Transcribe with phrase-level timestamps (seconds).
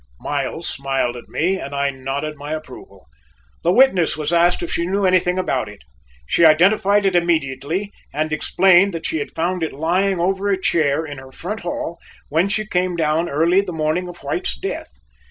[0.19, 3.05] Miles smiled at me and I nodded my approval.
[3.63, 5.83] The witness was asked if she knew anything about it.
[6.25, 11.05] She identified it immediately and explained that she had found it lying over a chair
[11.05, 14.89] in her front hall when she came down early the morning of White's death.